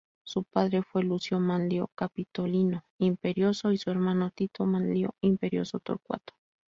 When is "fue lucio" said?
0.81-1.39